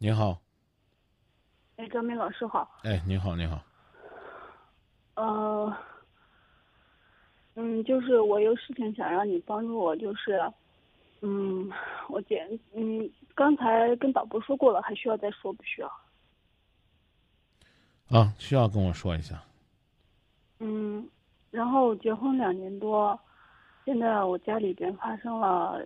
[0.00, 0.40] 您好，
[1.74, 2.70] 哎，张明老师好。
[2.84, 3.60] 哎，您好，您好。
[5.16, 5.76] 呃，
[7.56, 10.40] 嗯，就是我有事情想让你帮助我，就是，
[11.20, 11.68] 嗯，
[12.08, 15.88] 我姐，嗯，刚才跟导播说过了，还需要再说不需要？
[18.10, 19.42] 啊，需要跟我说一下。
[20.60, 21.08] 嗯，
[21.50, 23.18] 然后结婚两年多，
[23.84, 25.84] 现在我家里边发生了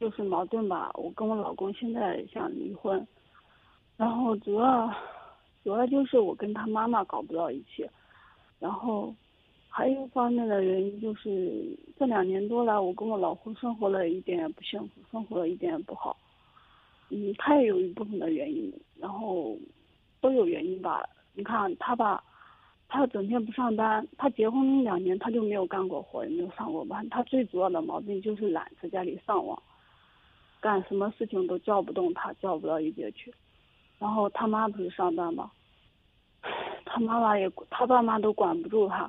[0.00, 3.06] 就是矛盾吧，我跟我老公现在想离婚，
[4.02, 4.92] 然后主要
[5.62, 7.88] 主要就是我跟他妈妈搞不到一起，
[8.58, 9.14] 然后
[9.68, 16.16] 还有一方面的原因就是这两年多来，我跟我老公生活了一点也不幸福，生活了一点也不好，
[17.10, 19.56] 嗯，他也有一部分的原因，然后
[20.20, 21.08] 都有原因吧。
[21.34, 22.24] 你看他吧，
[22.88, 27.08] 他整天不上班，他结婚两年他就没有干过活，也没有上过班。
[27.08, 29.62] 他最主要的毛病就是懒，在家里上网，
[30.60, 33.32] 干什么事情都叫不动他，叫不到一边去。
[34.02, 35.48] 然后他妈不是上班吗？
[36.84, 39.08] 他妈妈也，他爸妈都管不住他。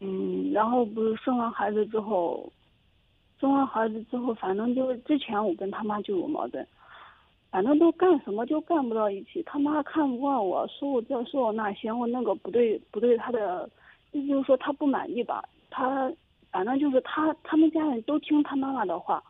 [0.00, 2.50] 嗯，然后不是生完孩子之后，
[3.38, 6.66] 生完孩子之后，反正就是之前我跟他妈就有矛盾。
[7.50, 13.68] 反正都干什么就干不到一起，他妈看不惯我，说我这说我那嫌我那个不对不对他的，
[14.12, 15.46] 意思就是说他不满意吧。
[15.68, 16.10] 他
[16.50, 19.22] 反正就是他他们家人都听他妈妈的话，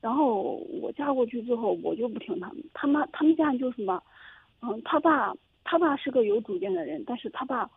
[0.00, 4.02] 然后我嫁过去之后我就不听他们，他妈他们家人就什么，
[4.62, 5.34] 嗯，他爸
[5.64, 7.70] 他爸是个有主见的人，但是他爸，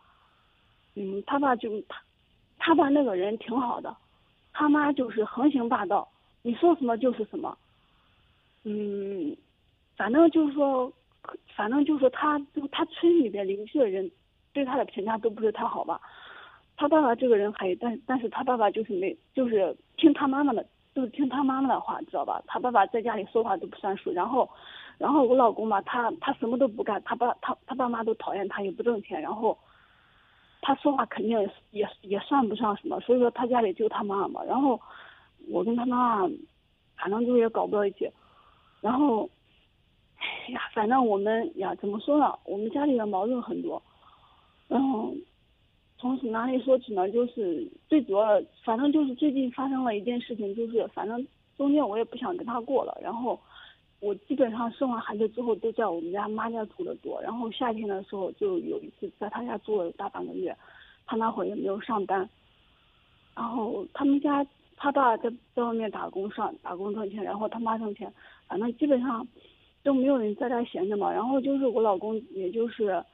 [0.94, 2.02] 嗯，他爸就他
[2.58, 3.96] 他爸那个人挺好的，
[4.52, 6.08] 他妈就是横行霸道，
[6.42, 7.56] 你说什么就是什么，
[8.64, 9.36] 嗯。
[9.96, 10.92] 反正就是说，
[11.54, 14.10] 反正就是说，他就他村里边邻居的人
[14.52, 16.00] 对他的评价都不是太好吧。
[16.76, 22.42] 他爸爸这个人还，但但是他爸爸就是没，就是听他妈妈的，就是听他妈妈的话，知道吧？
[22.46, 24.12] 他爸爸在家里说话都不算数。
[24.12, 24.48] 然后，
[24.96, 29.20] 然后我老公吧，他他什么都不干，他爸他他爸妈都讨厌他，也不挣钱。
[29.20, 29.58] 然后，
[30.62, 33.00] 他说话肯定也也算不上什么。
[33.00, 34.42] 所以说他家里就他妈妈。
[34.44, 34.80] 然后，
[35.48, 36.28] 我跟他妈，
[36.96, 38.10] 反正就是也搞不到一起。
[38.80, 39.28] 然后。
[40.16, 42.38] 哎呀，反正我们呀，怎么说呢？
[42.44, 43.82] 我们家里的矛盾很多，
[44.68, 45.12] 然后
[46.04, 47.08] 从哪里说起呢？
[47.10, 51.26] 就是最主要的，反正就是最近发生了一件事情，就是反正
[51.56, 52.98] 中间我也不想跟他过了。
[53.02, 53.40] 然后
[54.00, 57.18] 我基本上生完孩子之后都在我们家妈家住的多。
[57.22, 60.54] 然后夏天的时候就有一次在他家住了大半个月，
[61.06, 62.28] 他那会儿也没有上班。
[63.34, 68.12] 然后他们家他爸在在外面打工上打工挣钱，然后他妈挣钱，
[68.46, 69.26] 反正基本上。
[69.84, 73.04] 都没有人在家闲着嘛，然后就是我老公，也就是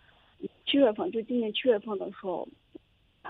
[0.65, 2.47] 七月份，就今年七月份的时候，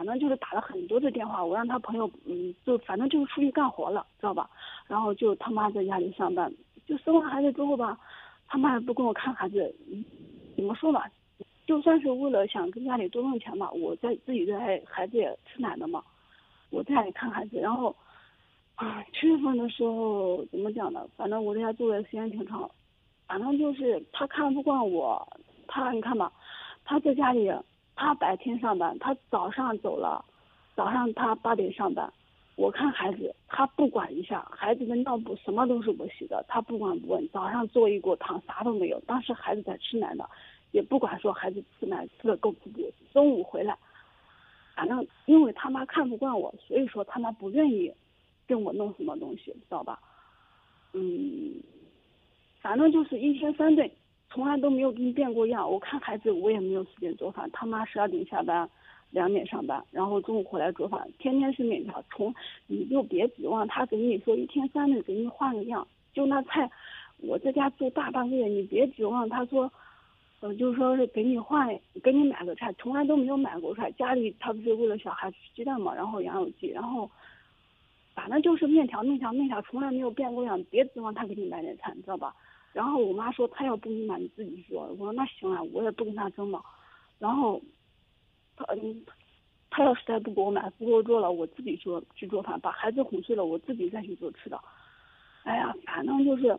[0.00, 4.48] 反正就是打了很多的电话，我让他朋友，嗯，就反正就是出去干活了，知道吧？
[4.86, 6.50] 然后就他妈在家里上班，
[6.86, 8.00] 就生完孩子之后吧，
[8.48, 9.74] 他妈也不跟我看孩子，
[10.56, 11.06] 怎么说吧，
[11.66, 16.02] 就算是为了想跟家里多挣钱嘛，我在自己在孩子也吃奶的嘛，
[16.70, 17.94] 我在家里看孩子，然后
[18.76, 21.06] 啊，七月份的时候怎么讲呢？
[21.14, 22.70] 反正我在家住的时间挺长。
[23.28, 25.28] 反正就是他看不惯我，
[25.68, 26.32] 他你看吧，
[26.86, 27.52] 他在家里，
[28.00, 30.24] 他白天上班，他早上走了，
[30.74, 32.10] 早上他八点上班，
[32.56, 40.24] 我看孩子，他不管一下，孩子的尿布什么都是我洗的，他不管不问，早上做一锅汤啥都没有，当时孩子在吃奶呢，
[40.72, 42.80] 也不管说孩子吃奶吃的够不够，
[43.12, 43.76] 中午回来，
[44.74, 47.92] 反正因为他妈看不惯我，所以说他妈不愿意
[48.46, 50.00] 跟我弄什么东西，知道吧？
[50.94, 51.60] 嗯。
[52.62, 53.90] 反正就是一天三顿，
[54.32, 55.68] 从来都没有给你变过样。
[55.68, 57.50] 我看孩子，我也没有时间做饭。
[57.52, 58.68] 他妈十二点下班，
[59.10, 62.02] 两点上班，然后中午回来做饭，天天是面条。
[62.10, 62.32] 从
[62.68, 65.86] 你就别指望他给你说一天三顿给你换个样。
[66.12, 66.70] 就那菜，
[67.18, 69.70] 我在家住大半个月，你别指望他说，
[70.40, 71.68] 呃，就是说是给你换，
[72.02, 73.90] 给你买个菜，从来都没有买过菜。
[73.92, 77.10] 家里他不是为了小孩吃鸡蛋嘛，然后养有鸡，然后，
[78.14, 80.62] 反正就是面条面条面条，从来没有变过样。
[80.70, 82.34] 别指望他给你买点菜，你知道吧？
[82.72, 86.62] 然后我妈说她要不给你买你自己做，我说那行啊，我也不跟他争了。
[87.18, 87.60] 然后，
[88.56, 89.04] 他嗯，
[89.70, 94.60] 他要实在不给我买，不给我做了，我自己做去做饭，把孩子哄睡了，我自己再去做吃的。
[95.42, 96.58] 哎呀，反正就是，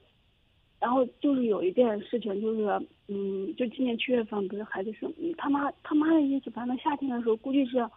[0.80, 2.66] 然后就是有一件事情，就是
[3.08, 7.90] 嗯，就今年七月份不是孩子生，他妈他妈的意思，反正夏天的时候估计是。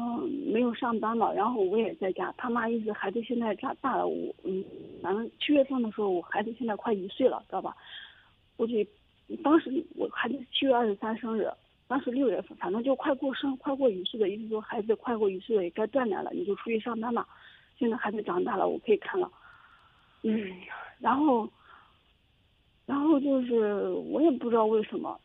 [0.00, 2.32] 嗯，没有上班了，然后我也在家。
[2.36, 4.64] 他妈意思孩子现在长大了，我嗯，
[5.02, 7.76] 反正七月份的时候，我孩子现在快一岁了，知道吧？
[8.56, 8.88] 估计
[9.42, 11.50] 当时我孩子七月二十三生日，
[11.88, 17.26] 当时六月份，反正就快过生，快过一岁的意思说孩子快过一岁了，也该断奶了，你就出去上班吧。
[17.76, 19.28] 现在孩子长大了，我可以看了。
[20.22, 20.52] 嗯，
[21.00, 21.48] 然后，
[22.86, 25.18] 然后就是我也不知道为什么，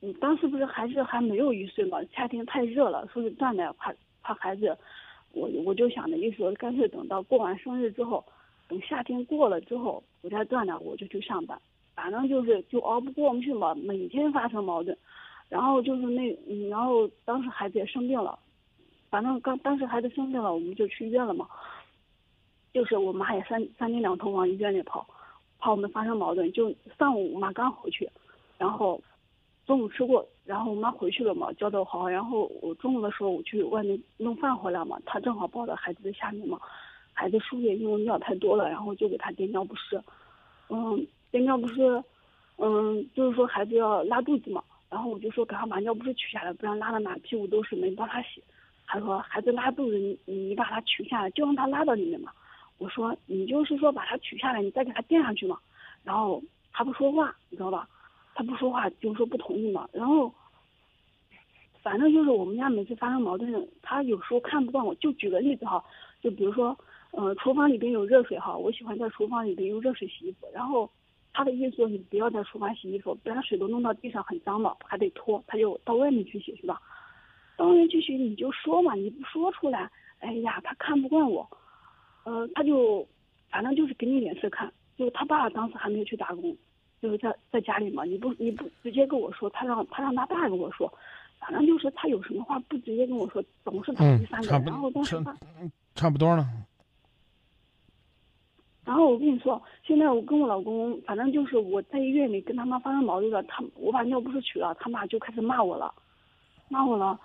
[0.00, 3.92] 嗯，当时不是孩子还没有一岁嘛，夏天太热了，说是断奶怕
[4.24, 4.76] 怕孩子，
[5.32, 8.24] 我我就想着意思，干脆等到过完生日之后，
[8.66, 11.56] 等夏天过了之后，我再断了，我就去上班。
[11.94, 14.96] 反正就是就熬不过去嘛，每天发生矛盾，
[15.48, 16.36] 然后就是那，
[16.68, 18.36] 然后当时孩子也生病了，
[19.10, 21.46] 反正刚当时孩子生病了，我们就去医院了嘛。
[22.72, 25.06] 就是我妈也三三天两头往医院里跑，
[25.60, 26.50] 怕我们发生矛盾。
[26.52, 28.10] 就上午我妈刚回去，
[28.58, 29.00] 然后
[29.64, 32.08] 中午吃过，然后我妈回去了嘛，交代好。
[32.08, 36.58] 然后我中午的时候我去外面弄饭回来嘛，她正好抱在孩子的下面嘛，
[37.12, 40.00] 孩子输液因为尿太多了，然后就给他垫尿不湿，
[40.68, 41.06] 嗯。
[41.30, 42.00] 垫尿不湿，
[42.58, 48.40] 嗯，就是说孩子要拉肚子嘛，然后我就说给他把尿不湿取下来，不然拉的满屁股都是，没帮他洗。
[48.86, 52.30] 他说孩子拉肚子，你你把它取下来，就让他拉到里面嘛。
[52.78, 55.58] 我说你就是说把它取下来，你再给他垫上去嘛。
[56.04, 56.40] 然后
[56.72, 57.88] 他不说话，你知道吧？
[58.34, 59.88] 他不说话，就是说不同意嘛。
[59.92, 60.32] 然后，
[61.82, 64.94] 反正就是我们家每次发生矛盾，他有时候看不惯我。
[64.96, 65.82] 就举个例子哈，
[66.20, 66.76] 就比如说，
[67.12, 70.90] 嗯，厨房里边有热水哈，我喜欢在厨房里边用热水洗衣服，然后。
[71.36, 75.42] 他的意思，你不要在厨房洗衣服，不然水都弄到地上很脏了，还得拖。
[75.48, 76.80] 他就到外面去洗，是吧？
[77.56, 79.90] 到外面去洗，你就说嘛，你不说出来，
[80.20, 81.44] 哎呀，他看不惯我，
[82.22, 83.04] 呃，他就
[83.50, 84.72] 反正就是给你脸色看。
[84.96, 86.56] 就他爸当时还没有去打工，
[87.04, 88.02] 就是在在家里嘛。
[88.04, 90.90] 你不你不直接跟我说，他让他让他爸跟我说，
[91.38, 94.48] 反正就是他有什么话不直接跟我说，总是他第三个。
[94.70, 95.22] 然后当时
[95.94, 96.46] 差不多了。
[98.86, 105.94] 然后我跟你说，现在我跟我老公，反正就是我在医院里跟他妈发生矛盾了，他我把尿不湿取了，他妈就开始骂我了，
[106.68, 107.18] 骂我了，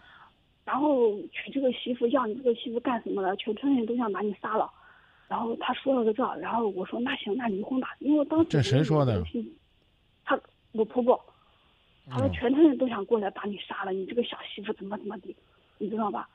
[0.66, 3.34] 然后娶这个媳妇要你这个媳妇干什么了？
[3.38, 4.72] 全村人都想把你杀了，
[5.28, 9.22] 然后他说了个这，然后我说那行那离婚吧，因为当时这谁说的？
[10.86, 11.20] 他我婆婆，
[12.10, 15.36] 他说全村人都想过来把你杀了，你这个小媳妇怎么怎么的。
[15.82, 16.28] 你知道吧？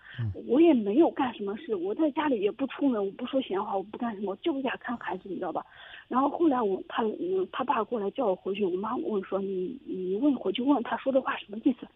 [0.47, 5.63] 我也没有干什么事，我在家里也不出门，我不说闲话，我不干什么，就在家看孩子，你知道吧？
[6.09, 11.87] 然后后来我他嗯他爸过来叫我回去，我妈问说你你问回去问他说这话什么意思？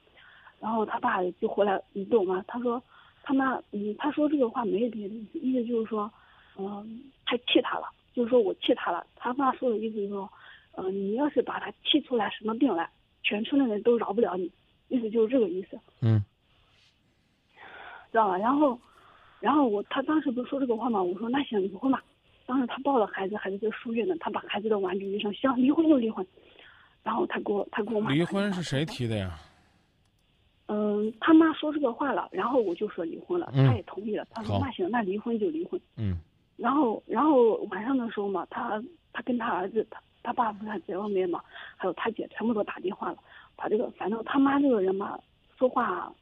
[0.60, 2.44] 然后他爸就回来，你懂吗？
[2.46, 2.82] 他说
[3.22, 6.12] 他妈嗯他说这个话没有别的意思，意思就是说
[6.58, 9.06] 嗯他气他了，就是说我气他了。
[9.16, 10.30] 他爸说的意思就是说
[10.80, 12.88] 嗯你要是把他气出来什么病来，
[13.22, 14.50] 全村的人都饶不了你，
[14.88, 15.78] 意思就是这个意思。
[16.00, 16.24] 嗯。
[18.10, 18.38] 知道吧？
[18.38, 18.78] 然后，
[19.40, 21.02] 然后我他当时不是说这个话嘛？
[21.02, 22.02] 我说那行离婚吧。
[22.46, 26.26] 当时他抱了孩子，孩子在输液呢，他把孩子的玩具一上，想离婚就离婚。
[27.02, 28.10] 然后他给我他给我妈。
[28.10, 29.38] 离婚是谁提的呀？
[30.68, 34.26] 嗯，他妈说这个话了，然后我就说离婚了，他也同意了。
[34.30, 35.80] 他说那行，那离婚就离婚。
[35.96, 36.18] 嗯。
[36.56, 38.82] 然后，然后晚上的时候嘛，他
[39.12, 41.40] 他跟他儿子，他他爸不是在外面嘛，
[41.74, 43.16] 还有他姐全部都打电话了，
[43.56, 45.18] 把这个反正他妈这个人嘛，
[45.58, 46.12] 说话。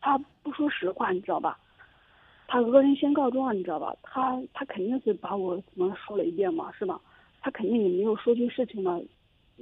[0.00, 1.58] 他不说实话，你知道吧？
[2.46, 3.92] 他恶人先告状，你知道吧？
[4.04, 7.00] 他他肯定是把我怎么说了一遍嘛，是吧？
[7.40, 9.00] 他肯定也没有说句事情嘛，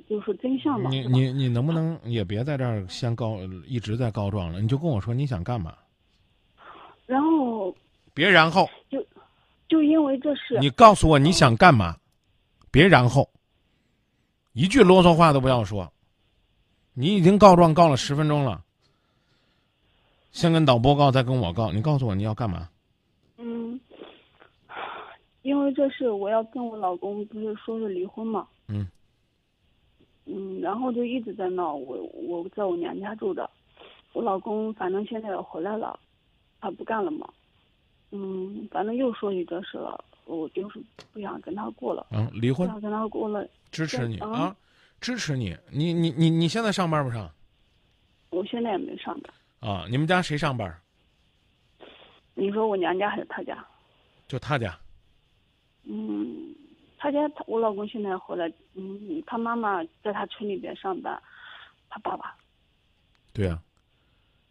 [0.07, 0.91] 就是真相嘛。
[0.91, 4.61] 你你你能不能也别在这儿先告，一直在告状了？
[4.61, 5.75] 你就跟我说你想干嘛？
[7.07, 7.75] 然后
[8.13, 9.03] 别然后就
[9.67, 11.97] 就因为这事，你告诉我你想干嘛？
[12.71, 13.27] 别然后
[14.55, 15.93] 一句啰嗦话都不要说。
[16.95, 18.63] 你已经告状告了十分钟了。
[20.31, 21.71] 先跟导播告，再跟我告。
[21.71, 22.69] 你告诉我你要干嘛？
[23.37, 23.81] 嗯，
[25.43, 28.47] 因为这事我要跟我老公不是说是离婚嘛。
[28.69, 28.87] 嗯。
[30.25, 31.75] 嗯，然后就一直在闹。
[31.75, 33.51] 我我在我娘家住着，
[34.13, 35.99] 我老公反正现在要回来了，
[36.61, 37.29] 他不干了嘛。
[38.13, 42.07] 嗯，反正又说起这事了，我就是不想跟他过了。
[42.11, 42.67] 嗯，离婚。
[42.67, 43.47] 不想跟他过了。
[43.71, 44.55] 支持你啊！
[45.01, 45.57] 支持你。
[45.71, 47.31] 你你你你现在上班不上？
[48.31, 49.33] 我现在也没上班。
[49.61, 50.75] 啊，你们家谁上班？
[52.35, 53.65] 你说我娘家还是他家？
[54.27, 54.77] 就他家。
[55.85, 56.55] 嗯，
[56.99, 61.23] 他家他我老公现在回来，嗯，他妈妈在他村里边上班，
[61.89, 62.35] 他爸爸。
[63.33, 63.63] 对啊，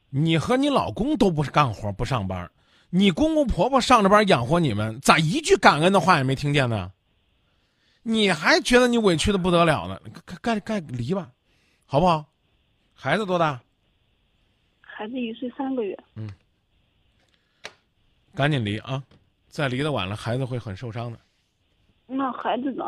[0.09, 2.49] 你和你老公都不是干活不上班，
[2.95, 6.91] 你公公婆婆上着班养活你们，咋一句感恩的话也没听见呢？
[8.03, 10.00] 你还觉得你委屈的不得了呢？
[10.43, 11.31] 该该离吧，
[11.88, 12.23] 好不好？
[12.93, 13.59] 孩子多大？
[14.79, 15.97] 孩子一岁三个月。
[16.13, 16.29] 嗯，
[18.35, 19.01] 赶紧离啊！
[19.47, 21.17] 再离的晚了，孩子会很受伤的。
[22.05, 22.88] 那孩子呢？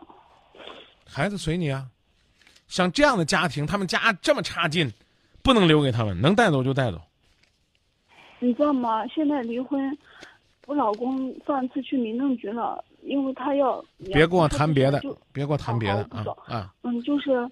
[1.04, 1.90] 孩子随你啊。
[2.68, 4.94] 像这样的家庭，他们家这么差劲，
[5.42, 7.02] 不能留给他们，能带走就带走。
[8.40, 9.06] 你知道吗？
[9.08, 9.98] 现在离婚，
[10.68, 13.84] 我老公上次去民政局了，因为他要。
[14.14, 15.02] 别跟我谈别的，
[15.32, 16.74] 别跟我谈别的啊啊！
[16.84, 17.50] 嗯，就是。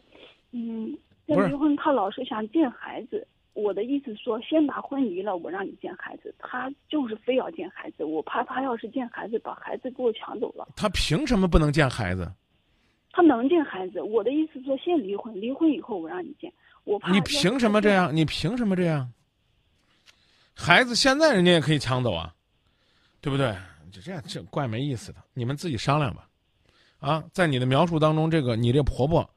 [0.56, 3.26] 嗯，这不是离婚他老是想见孩子。
[3.54, 6.32] 我的意思说，先把婚离了，我让你见孩子。
[6.38, 10.68] 他就是非要见孩子，我怕他要是见孩子，把孩子给我抢走了。
[10.76, 12.32] 他凭什么不能见孩子？
[13.12, 16.54] 他能见孩子，我的意思说，先离婚，离婚以后我让你见。
[16.84, 18.16] 我怕你凭什么这样？
[18.16, 19.08] 你凭什么这样？
[20.56, 22.34] 孩子现在人家也可以抢走啊，
[23.22, 23.56] 对不对？
[23.92, 26.28] 这这这怪没意思的，你们自己商量吧。
[27.00, 29.30] 啊，在你的描述当中，这个你这婆婆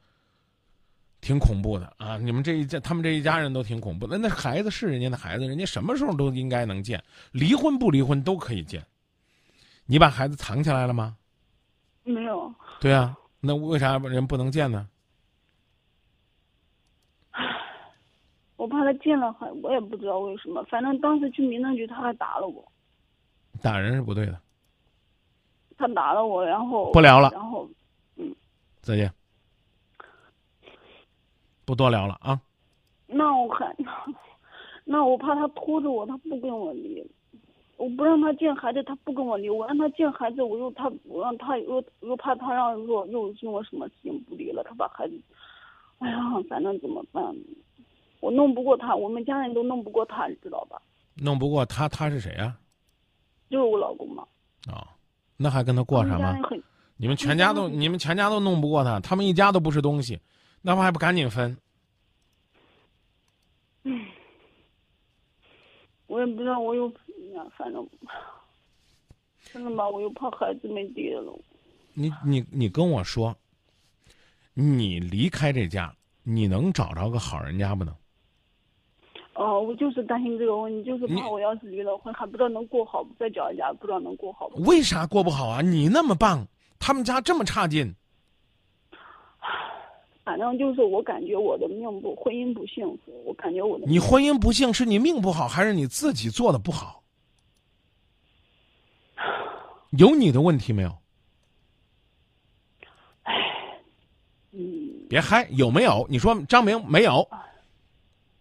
[1.21, 2.17] 挺恐怖的啊！
[2.17, 4.17] 你们这一家，他们这一家人都挺恐怖的。
[4.17, 8.83] 那孩子是人家的孩子，人家什么时候都应该能见，离婚不离婚都可以见。
[9.85, 11.17] 你把孩子藏起来了吗？
[12.05, 14.89] 没有，对啊，那为啥人不能见呢？
[18.67, 20.61] 我怕他见了还，我也不知道为什么。
[20.65, 22.67] 反正当时去民政局，他还打了我，
[23.63, 24.37] 打人是不对的。
[25.79, 27.69] 他打了我，然后不聊了然后
[28.17, 28.35] 嗯
[28.81, 29.09] 再见，
[31.65, 32.41] 不多聊了啊。
[33.07, 33.73] 那我还，
[34.85, 37.09] 那我怕他拖着我，他不跟我离。
[37.77, 45.15] 我不让他见孩子，他不跟我离；我让他见孩子，我又他我让他又又怕他让若又因为什么事情不离了，他把孩子，
[45.99, 46.19] 哎呀，
[46.49, 47.23] 反正怎么办？
[48.21, 50.81] 我弄不过他，我们家人都弄不过他，你知道吧？
[51.15, 52.59] 弄不过他，他是谁啊、
[53.49, 54.27] 就是我老公嘛。
[54.67, 54.89] 啊？
[55.37, 56.43] 那还跟他过啥吗我们家人？
[56.51, 56.63] 很
[56.97, 60.19] 你们全家都，你们全家都弄不过他，他们一家都不是东西，
[60.63, 61.57] 那不还不赶紧分？
[63.85, 64.07] 嗯
[66.07, 66.89] 我也不知道，我又
[67.35, 67.87] 呀，反正
[69.53, 71.39] 真的吧，我又怕孩子没爹了。
[71.95, 73.37] 你你你跟我说，
[74.55, 77.95] 你离开这家，你能找着个好人家不能？
[79.47, 83.07] 哦，我就是担心这个问题，就是怕我要是离了婚，还不知道能过好？
[83.17, 84.61] 再找一家，不知道能过好不？
[84.63, 85.61] 为啥过不好啊？
[85.63, 86.45] 你那么棒，
[86.81, 87.95] 他们家这么差劲，
[90.25, 97.05] 反正就是我感觉我的命不婚姻不幸福，我感觉我的你婚姻不幸是你命不好，还是你自己做的不好？
[99.91, 100.91] 有你的问题没有？
[104.51, 106.05] 嗯别嗨，有没有？
[106.11, 107.29] 你说张明没有，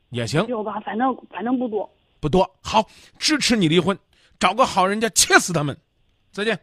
[0.10, 1.90] 也行，六吧，反正反正不多。
[2.20, 2.50] 不多。
[2.62, 2.88] 好，
[3.20, 3.98] 支持你离婚，
[4.40, 5.78] 找个好人家，切死他们。
[6.32, 6.60] 再见。